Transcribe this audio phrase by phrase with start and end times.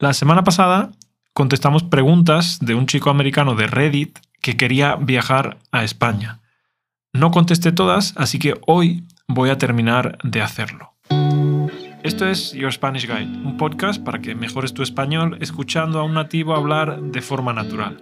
[0.00, 0.92] La semana pasada
[1.32, 6.38] contestamos preguntas de un chico americano de Reddit que quería viajar a España.
[7.12, 10.94] No contesté todas, así que hoy voy a terminar de hacerlo.
[12.04, 16.14] Esto es Your Spanish Guide, un podcast para que mejores tu español escuchando a un
[16.14, 18.00] nativo hablar de forma natural.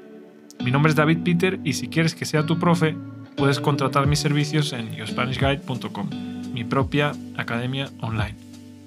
[0.62, 2.94] Mi nombre es David Peter y si quieres que sea tu profe,
[3.38, 6.10] puedes contratar mis servicios en yourspanishguide.com,
[6.52, 8.36] mi propia academia online.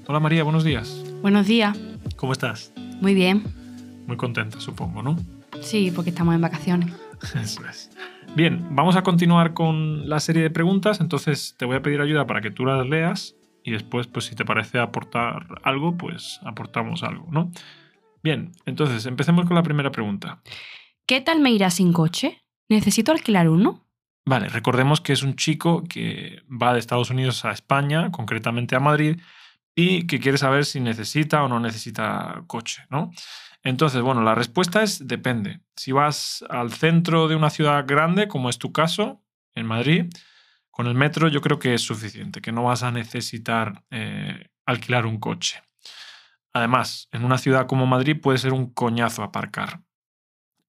[0.05, 1.03] Hola María, buenos días.
[1.23, 1.75] Buenos días.
[2.15, 2.71] ¿Cómo estás?
[3.01, 3.43] Muy bien.
[4.07, 5.17] Muy contenta, supongo, ¿no?
[5.61, 6.93] Sí, porque estamos en vacaciones.
[7.35, 7.89] Eso es.
[8.35, 12.27] Bien, vamos a continuar con la serie de preguntas, entonces te voy a pedir ayuda
[12.27, 17.03] para que tú las leas y después, pues si te parece aportar algo, pues aportamos
[17.03, 17.51] algo, ¿no?
[18.23, 20.41] Bien, entonces empecemos con la primera pregunta.
[21.05, 22.43] ¿Qué tal me irá sin coche?
[22.67, 23.85] ¿Necesito alquilar uno?
[24.25, 28.79] Vale, recordemos que es un chico que va de Estados Unidos a España, concretamente a
[28.79, 29.19] Madrid,
[29.79, 33.11] y que quiere saber si necesita o no necesita coche, ¿no?
[33.63, 35.61] Entonces, bueno, la respuesta es depende.
[35.77, 39.23] Si vas al centro de una ciudad grande, como es tu caso,
[39.55, 40.05] en Madrid,
[40.69, 45.05] con el metro yo creo que es suficiente, que no vas a necesitar eh, alquilar
[45.05, 45.63] un coche.
[46.51, 49.81] Además, en una ciudad como Madrid puede ser un coñazo aparcar.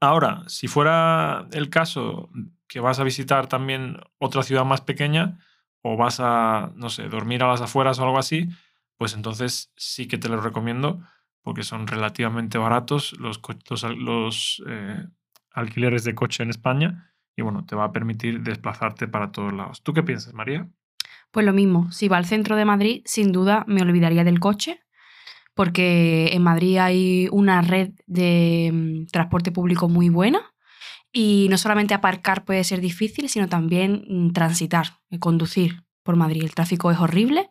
[0.01, 2.31] Ahora, si fuera el caso
[2.69, 5.39] que vas a visitar también otra ciudad más pequeña
[5.83, 8.49] o vas a, no sé, dormir a las afueras o algo así,
[9.01, 11.01] pues entonces sí que te lo recomiendo
[11.41, 13.41] porque son relativamente baratos los,
[13.97, 15.07] los, eh,
[15.53, 19.83] alquileres de coche en España y bueno, te va a permitir desplazarte para todos lados.
[19.83, 20.69] ¿Tú qué piensas, María?
[21.31, 24.83] Pues lo mismo, si va al centro de Madrid, sin duda me olvidaría del coche,
[25.55, 30.43] porque en Madrid hay una red de mm, transporte público muy buena
[31.11, 36.45] y no solamente aparcar puede ser difícil, sino también mm, transitar, eh, conducir por Madrid.
[36.45, 37.49] El tráfico es horrible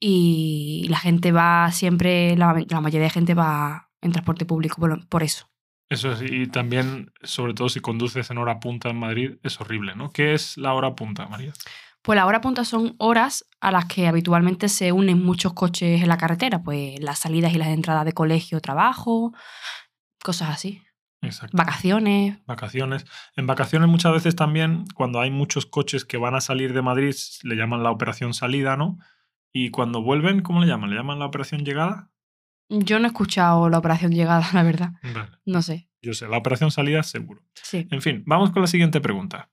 [0.00, 5.22] y la gente va siempre, la, mayoría de gente va en transporte público por, por
[5.22, 5.50] eso.
[5.90, 9.94] Eso es, y también, sobre todo si conduces en hora punta en Madrid, es horrible,
[9.96, 10.12] ¿no?
[10.12, 11.52] ¿Qué es la hora punta, María?
[12.02, 16.08] Pues la hora punta son horas a las que habitualmente se unen muchos coches en
[16.08, 19.34] la carretera, pues las salidas y las entradas de colegio, trabajo,
[20.22, 20.82] cosas así.
[21.22, 21.54] Exacto.
[21.56, 22.38] Vacaciones.
[22.46, 23.04] Vacaciones.
[23.36, 27.14] En vacaciones muchas veces también, cuando hay muchos coches que van a salir de Madrid,
[27.42, 28.98] le llaman la operación salida, ¿no?
[29.52, 30.90] Y cuando vuelven, ¿cómo le llaman?
[30.90, 32.10] ¿Le llaman la operación llegada?
[32.68, 34.92] Yo no he escuchado la operación llegada, la verdad.
[35.44, 35.88] No sé.
[36.02, 37.42] Yo sé, la operación salida seguro.
[37.54, 37.86] Sí.
[37.90, 39.50] En fin, vamos con la siguiente pregunta.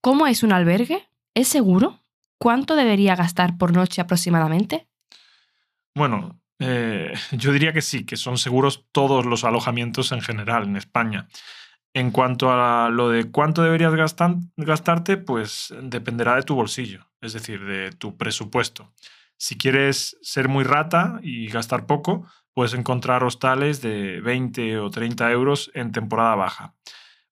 [0.00, 1.08] ¿Cómo es un albergue?
[1.34, 2.00] ¿Es seguro?
[2.38, 4.88] ¿Cuánto debería gastar por noche aproximadamente?
[5.94, 10.76] Bueno, eh, yo diría que sí, que son seguros todos los alojamientos en general en
[10.76, 11.28] España.
[11.94, 13.94] En cuanto a lo de cuánto deberías
[14.56, 18.92] gastarte, pues dependerá de tu bolsillo, es decir, de tu presupuesto.
[19.38, 25.30] Si quieres ser muy rata y gastar poco, puedes encontrar hostales de 20 o 30
[25.30, 26.74] euros en temporada baja.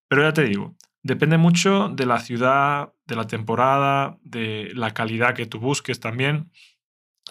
[0.06, 5.34] Pero ya te digo, depende mucho de la ciudad, de la temporada, de la calidad
[5.34, 6.50] que tú busques también.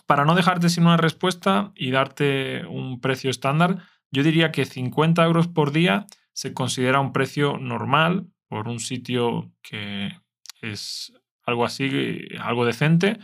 [0.07, 5.23] Para no dejarte sin una respuesta y darte un precio estándar, yo diría que 50
[5.23, 10.17] euros por día se considera un precio normal por un sitio que
[10.61, 11.13] es
[11.45, 13.19] algo así, algo decente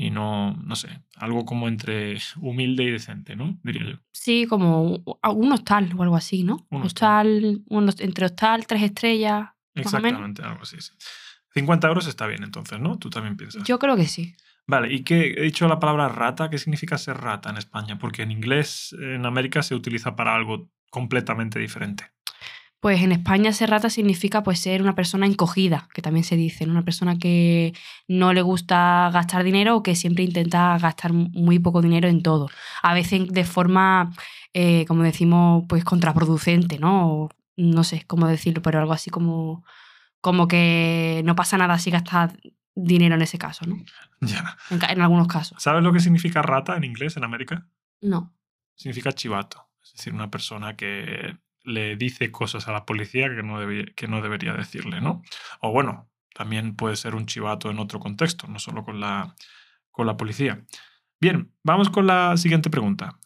[0.00, 3.58] y no, no sé, algo como entre humilde y decente, ¿no?
[3.62, 3.96] Diría yo.
[4.12, 6.66] Sí, como un hostal o algo así, ¿no?
[6.70, 9.50] Un hostal, entre hostal, tres estrellas.
[9.74, 10.78] Exactamente, algo así.
[11.52, 12.98] 50 euros está bien entonces, ¿no?
[12.98, 13.62] Tú también piensas.
[13.64, 14.34] Yo creo que sí.
[14.66, 16.48] Vale, ¿y qué he dicho la palabra rata?
[16.48, 17.98] ¿Qué significa ser rata en España?
[17.98, 22.04] Porque en inglés, en América, se utiliza para algo completamente diferente.
[22.80, 26.64] Pues en España ser rata significa pues ser una persona encogida, que también se dice,
[26.64, 27.74] una persona que
[28.08, 32.48] no le gusta gastar dinero o que siempre intenta gastar muy poco dinero en todo.
[32.82, 34.12] A veces de forma,
[34.54, 37.28] eh, como decimos, pues contraproducente, ¿no?
[37.60, 39.64] no sé cómo decirlo, pero algo así como,
[40.20, 42.32] como que no pasa nada si gastas
[42.74, 43.76] dinero en ese caso, ¿no?
[44.20, 44.56] Ya.
[44.70, 45.62] En, algunos casos.
[45.62, 47.66] ¿Sabes lo que significa rata en inglés en América?
[48.00, 48.34] No.
[48.74, 53.58] Significa chivato, es decir, una persona que le dice cosas a la policía que no,
[53.94, 55.22] que no debería decirle, ¿no?
[55.60, 59.34] O bueno, también puede ser un chivato en otro contexto, no solo con la,
[59.90, 60.64] con la policía.
[61.20, 63.18] Bien, vamos con la siguiente pregunta.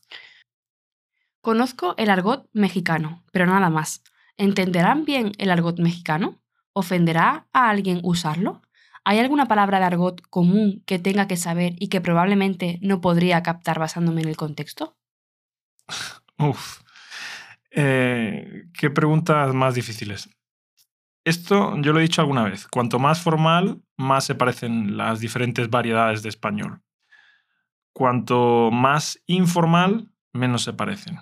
[1.41, 4.03] Conozco el argot mexicano, pero nada más.
[4.37, 6.43] ¿Entenderán bien el argot mexicano?
[6.73, 8.63] ¿Ofenderá a alguien usarlo?
[9.05, 13.43] ¿Hay alguna palabra de argot común que tenga que saber y que probablemente no podría
[13.43, 14.97] captar basándome en el contexto?
[16.39, 16.81] Uf,
[17.75, 20.31] eh, ¿Qué preguntas más difíciles?
[21.25, 22.69] Esto yo lo he dicho alguna vez.
[22.69, 26.83] Cuanto más formal, más se parecen las diferentes variedades de español.
[27.93, 31.19] Cuanto más informal, menos se parecen.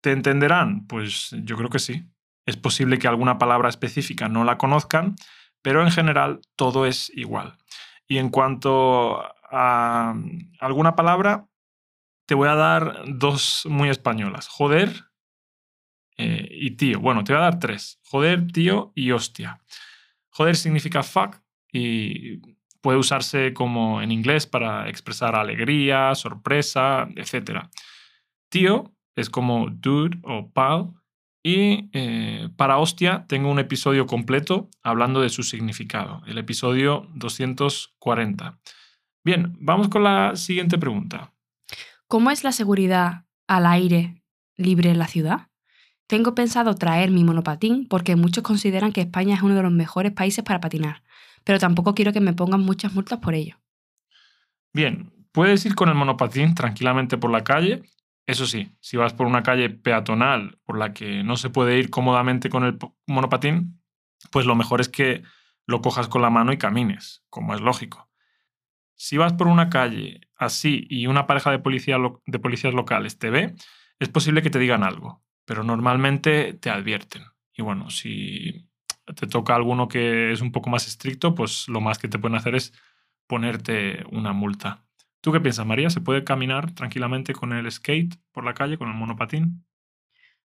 [0.00, 0.86] ¿Te entenderán?
[0.86, 2.08] Pues yo creo que sí.
[2.46, 5.16] Es posible que alguna palabra específica no la conozcan,
[5.62, 7.58] pero en general todo es igual.
[8.06, 9.20] Y en cuanto
[9.50, 10.14] a
[10.60, 11.48] alguna palabra,
[12.26, 14.48] te voy a dar dos muy españolas.
[14.48, 15.05] Joder
[16.16, 17.00] eh, y tío.
[17.00, 18.00] Bueno, te voy a dar tres.
[18.04, 19.60] Joder, tío y hostia.
[20.30, 21.40] Joder significa fuck
[21.72, 22.40] y
[22.80, 27.68] puede usarse como en inglés para expresar alegría, sorpresa, etc.
[28.48, 30.92] Tío es como dude o pal.
[31.42, 38.58] Y eh, para hostia tengo un episodio completo hablando de su significado, el episodio 240.
[39.24, 41.32] Bien, vamos con la siguiente pregunta.
[42.08, 44.22] ¿Cómo es la seguridad al aire
[44.56, 45.48] libre en la ciudad?
[46.06, 50.12] Tengo pensado traer mi monopatín porque muchos consideran que España es uno de los mejores
[50.12, 51.02] países para patinar,
[51.42, 53.56] pero tampoco quiero que me pongan muchas multas por ello.
[54.72, 57.82] Bien, puedes ir con el monopatín tranquilamente por la calle.
[58.24, 61.90] Eso sí, si vas por una calle peatonal por la que no se puede ir
[61.90, 63.80] cómodamente con el monopatín,
[64.30, 65.24] pues lo mejor es que
[65.66, 68.08] lo cojas con la mano y camines, como es lógico.
[68.94, 73.54] Si vas por una calle así y una pareja de, policías locales te ve,
[73.98, 77.22] es posible que te digan algo pero normalmente te advierten.
[77.54, 78.68] Y bueno, si
[79.14, 82.36] te toca alguno que es un poco más estricto, pues lo más que te pueden
[82.36, 82.74] hacer es
[83.26, 84.84] ponerte una multa.
[85.22, 85.88] ¿Tú qué piensas, María?
[85.88, 89.64] ¿Se puede caminar tranquilamente con el skate por la calle, con el monopatín?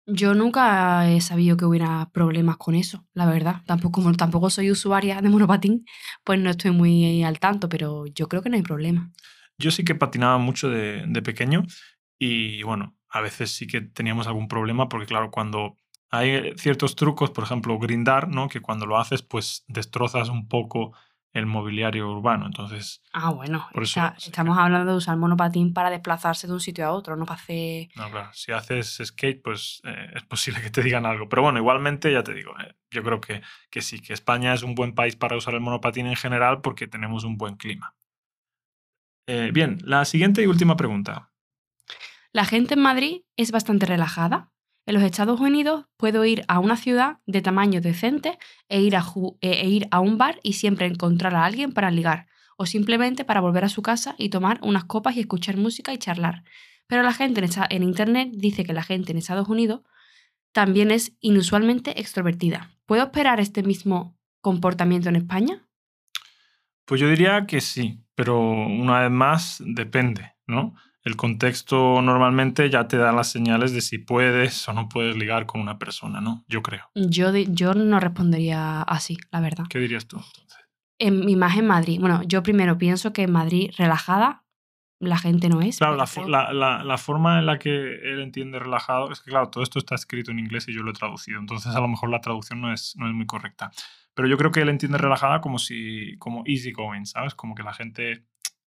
[0.07, 3.63] Yo nunca he sabido que hubiera problemas con eso, la verdad.
[3.67, 5.85] Tampoco, como tampoco soy usuaria de monopatín,
[6.25, 9.13] pues no estoy muy al tanto, pero yo creo que no hay problema.
[9.59, 11.65] Yo sí que patinaba mucho de, de pequeño
[12.19, 15.77] y bueno, a veces sí que teníamos algún problema porque, claro, cuando
[16.11, 18.49] hay ciertos trucos, por ejemplo, grindar, ¿no?
[18.49, 20.95] Que cuando lo haces, pues destrozas un poco
[21.33, 22.47] el mobiliario urbano.
[22.47, 23.03] Entonces.
[23.13, 23.69] Ah, bueno.
[23.73, 27.27] Por eso, estamos hablando de usar monopatín para desplazarse de un sitio a otro, no
[27.27, 27.89] para hacer.
[27.97, 28.31] No, claro.
[28.33, 31.29] Si haces skate, pues eh, es posible que te digan algo.
[31.29, 34.63] Pero bueno, igualmente, ya te digo, eh, yo creo que, que sí, que España es
[34.63, 37.95] un buen país para usar el monopatín en general porque tenemos un buen clima.
[39.27, 41.31] Eh, bien, la siguiente y última pregunta.
[42.33, 44.53] La gente en Madrid es bastante relajada.
[44.87, 48.39] En los Estados Unidos puedo ir a una ciudad de tamaño decente
[48.69, 49.05] e ir a,
[49.41, 52.27] e, e ir a un bar y siempre encontrar a alguien para ligar,
[52.57, 55.99] o simplemente para volver a su casa y tomar unas copas y escuchar música y
[55.99, 56.45] charlar.
[56.87, 59.83] Pero la gente en, en Internet dice que la gente en Estados Unidos
[60.53, 62.71] también es inusualmente extrovertida.
[62.87, 65.67] ¿Puedo esperar este mismo comportamiento en España?
[66.85, 70.75] Pues yo diría que sí, pero una vez más depende, ¿no?
[71.09, 75.47] El contexto normalmente ya te da las señales de si puedes o no puedes ligar
[75.47, 76.45] con una persona, ¿no?
[76.49, 76.91] Yo creo.
[76.95, 79.65] Yo, yo no respondería así, la verdad.
[79.69, 80.59] ¿Qué dirías tú entonces?
[80.99, 81.99] En mi imagen Madrid.
[82.01, 84.45] Bueno, yo primero pienso que en Madrid relajada
[85.01, 85.79] la gente no es.
[85.79, 85.97] Claro,
[86.27, 86.53] la,
[86.85, 90.33] la, forma en la que él entiende relajado es que, claro, todo esto está escrito
[90.33, 92.95] en inglés y yo lo he traducido, entonces a lo mejor la traducción no es,
[92.97, 93.71] no es muy correcta.
[94.15, 97.37] Pero yo creo que él entiende relajada como si, como easy going, ¿sabes?
[97.37, 98.25] Como que la gente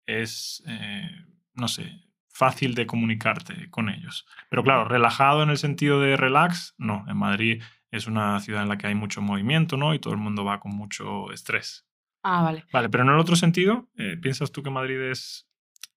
[0.07, 1.11] es, eh,
[1.53, 2.05] no sé,
[2.35, 4.27] fácil de comunicarte con ellos.
[4.49, 7.05] Pero claro, relajado en el sentido de relax, no.
[7.07, 9.93] En Madrid es una ciudad en la que hay mucho movimiento, ¿no?
[9.93, 11.87] Y todo el mundo va con mucho estrés.
[12.23, 12.65] Ah, vale.
[12.73, 15.47] Vale, pero en el otro sentido, eh, ¿piensas tú que Madrid es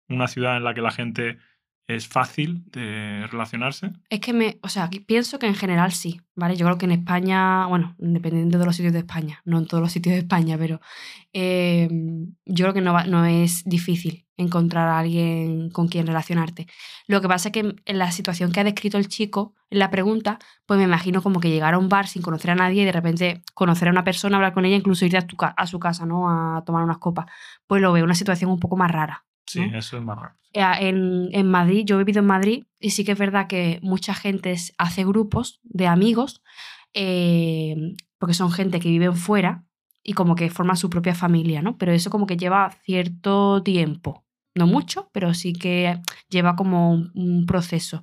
[0.09, 1.39] una ciudad en la que la gente
[1.89, 3.93] es fácil de relacionarse?
[4.11, 6.55] Es que me, o sea, pienso que en general sí, ¿vale?
[6.55, 9.83] Yo creo que en España, bueno, dependiendo de los sitios de España, no en todos
[9.83, 10.81] los sitios de España, pero
[11.33, 16.67] em, yo creo que no, no es difícil encontrar a alguien con quien relacionarte.
[17.07, 19.91] Lo que pasa es que en la situación que ha descrito el chico, en la
[19.91, 22.85] pregunta, pues me imagino como que llegar a un bar sin conocer a nadie y
[22.85, 25.27] de repente conocer a una persona, hablar con ella, incluso ir a,
[25.57, 26.29] a su casa, ¿no?
[26.29, 27.27] A tomar unas copas.
[27.67, 29.25] Pues lo veo una situación un poco más rara.
[29.49, 30.35] Sí, eso es más raro.
[30.53, 33.81] Eh, en, en, Madrid, yo he vivido en Madrid y sí que es verdad que
[33.83, 36.43] mucha gente hace grupos de amigos
[36.95, 39.65] eh, porque son gente que viven fuera
[40.03, 41.77] y como que forman su propia familia, ¿no?
[41.77, 44.25] Pero eso como que lleva cierto tiempo.
[44.55, 48.03] No mucho, pero sí que lleva como un, proceso.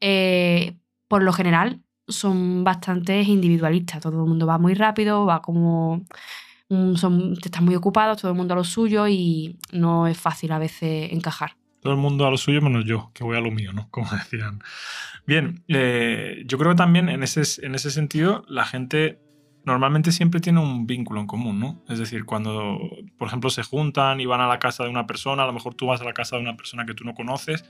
[0.00, 6.04] Eh, por lo general son bastante individualistas, todo el mundo va muy rápido, va como
[6.96, 10.58] son, están muy ocupados, todo el mundo a lo suyo y no es fácil a
[10.58, 11.56] veces encajar.
[11.80, 13.88] Todo el mundo a lo suyo menos yo, que voy a lo mío, ¿no?
[13.90, 14.60] Como decían.
[15.26, 19.20] Bien, eh, yo creo que también en ese, en ese sentido la gente
[19.64, 21.82] normalmente siempre tiene un vínculo en común, ¿no?
[21.88, 22.78] Es decir, cuando,
[23.16, 25.74] por ejemplo, se juntan y van a la casa de una persona, a lo mejor
[25.74, 27.64] tú vas a la casa de una persona que tú no conoces,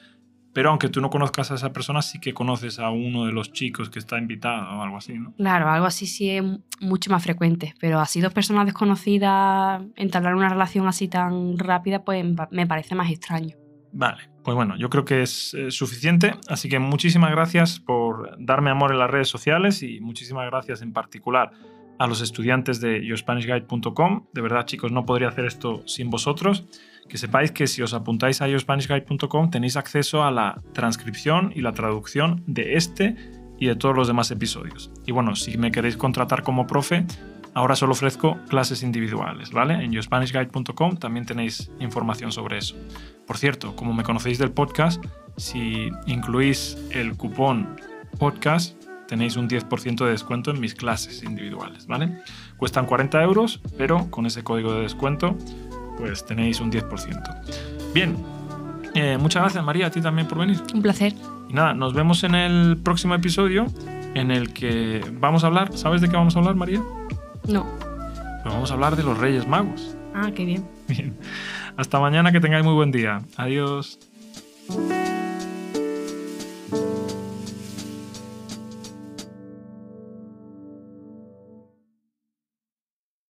[0.52, 3.52] pero aunque tú no conozcas a esa persona, sí que conoces a uno de los
[3.52, 5.32] chicos que está invitado o algo así, ¿no?
[5.36, 6.44] Claro, algo así sí es
[6.80, 12.24] mucho más frecuente, pero así dos personas desconocidas entablar una relación así tan rápida, pues
[12.50, 13.56] me parece más extraño.
[13.94, 18.70] Vale, pues bueno, yo creo que es eh, suficiente, así que muchísimas gracias por darme
[18.70, 21.52] amor en las redes sociales y muchísimas gracias en particular
[22.02, 24.26] a los estudiantes de yourspanishguide.com.
[24.32, 26.64] De verdad, chicos, no podría hacer esto sin vosotros.
[27.08, 31.72] Que sepáis que si os apuntáis a yourspanishguide.com tenéis acceso a la transcripción y la
[31.72, 33.14] traducción de este
[33.56, 34.90] y de todos los demás episodios.
[35.06, 37.06] Y bueno, si me queréis contratar como profe,
[37.54, 39.74] ahora solo ofrezco clases individuales, ¿vale?
[39.74, 42.74] En yourspanishguide.com también tenéis información sobre eso.
[43.28, 45.04] Por cierto, como me conocéis del podcast,
[45.36, 47.76] si incluís el cupón
[48.18, 48.81] podcast,
[49.12, 52.16] tenéis un 10% de descuento en mis clases individuales, ¿vale?
[52.56, 55.36] Cuestan 40 euros, pero con ese código de descuento,
[55.98, 57.92] pues tenéis un 10%.
[57.92, 58.16] Bien,
[58.94, 60.62] eh, muchas gracias María, a ti también por venir.
[60.72, 61.12] Un placer.
[61.50, 63.66] Y nada, nos vemos en el próximo episodio
[64.14, 66.82] en el que vamos a hablar, ¿sabes de qué vamos a hablar María?
[67.46, 67.66] No.
[68.42, 69.94] Pues vamos a hablar de los Reyes Magos.
[70.14, 70.66] Ah, qué bien.
[70.88, 71.18] Bien.
[71.76, 73.20] Hasta mañana, que tengáis muy buen día.
[73.36, 73.98] Adiós.